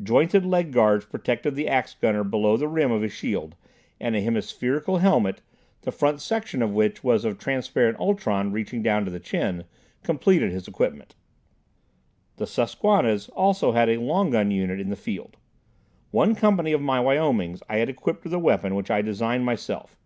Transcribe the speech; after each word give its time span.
Jointed 0.00 0.46
leg 0.46 0.70
guards 0.70 1.04
protected 1.06 1.56
the 1.56 1.66
ax 1.66 1.94
gunner 1.94 2.22
below 2.22 2.56
the 2.56 2.68
rim 2.68 2.92
of 2.92 3.02
his 3.02 3.12
shield, 3.12 3.56
and 3.98 4.14
a 4.14 4.20
hemispherical 4.20 4.98
helmet, 4.98 5.42
the 5.82 5.90
front 5.90 6.20
section 6.20 6.62
of 6.62 6.70
which 6.72 7.02
was 7.02 7.24
of 7.24 7.38
transparent 7.40 7.98
ultron 7.98 8.52
reaching 8.52 8.84
down 8.84 9.04
to 9.04 9.10
the 9.10 9.18
chin, 9.18 9.64
completed 10.04 10.52
his 10.52 10.68
equipment. 10.68 11.16
The 12.36 12.46
Susquannas 12.46 13.30
also 13.30 13.72
had 13.72 13.88
a 13.88 13.96
long 13.96 14.30
gun 14.30 14.52
unit 14.52 14.78
in 14.78 14.90
the 14.90 14.94
field. 14.94 15.36
One 16.12 16.36
company 16.36 16.70
of 16.70 16.80
my 16.80 17.00
Wyomings 17.00 17.60
I 17.68 17.78
had 17.78 17.88
equipped 17.88 18.22
with 18.22 18.32
a 18.32 18.38
weapon 18.38 18.76
which 18.76 18.92
I 18.92 19.02
designed 19.02 19.44
myself. 19.44 19.98